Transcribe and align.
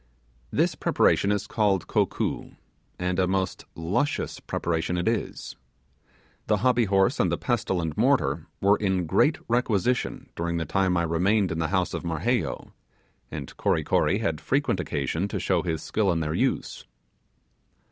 This 0.49 0.73
preparation 0.73 1.31
is 1.31 1.45
called 1.45 1.85
'kokoo', 1.85 2.55
and 2.97 3.19
a 3.19 3.27
most 3.27 3.65
luscious 3.75 4.39
preparation 4.39 4.97
it 4.97 5.07
is. 5.07 5.55
The 6.47 6.57
hobby 6.65 6.85
horse 6.85 7.19
and 7.19 7.31
the 7.31 7.37
pestle 7.37 7.79
and 7.79 7.95
mortar 7.95 8.47
were 8.61 8.77
in 8.77 9.05
great 9.05 9.37
requisition 9.47 10.31
during 10.35 10.57
the 10.57 10.65
time 10.65 10.97
I 10.97 11.03
remained 11.03 11.51
in 11.51 11.59
the 11.59 11.67
house 11.67 11.93
of 11.93 12.03
Marheyo, 12.03 12.73
and 13.29 13.55
Kory 13.57 13.83
Kory 13.83 14.17
had 14.17 14.41
frequent 14.41 14.79
occasion 14.79 15.27
to 15.27 15.39
show 15.39 15.61
his 15.61 15.83
skill 15.83 16.11
in 16.11 16.19
their 16.19 16.33
use. 16.33 16.83